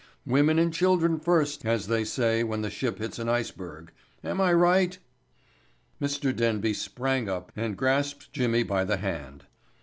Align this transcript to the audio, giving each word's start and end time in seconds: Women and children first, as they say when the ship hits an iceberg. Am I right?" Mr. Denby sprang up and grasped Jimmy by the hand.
Women 0.25 0.57
and 0.57 0.73
children 0.73 1.19
first, 1.19 1.63
as 1.63 1.85
they 1.85 2.03
say 2.05 2.43
when 2.43 2.63
the 2.63 2.71
ship 2.71 2.97
hits 2.97 3.19
an 3.19 3.29
iceberg. 3.29 3.91
Am 4.23 4.41
I 4.41 4.51
right?" 4.51 4.97
Mr. 6.01 6.35
Denby 6.35 6.73
sprang 6.73 7.29
up 7.29 7.51
and 7.55 7.77
grasped 7.77 8.33
Jimmy 8.33 8.63
by 8.63 8.83
the 8.83 8.97
hand. 8.97 9.45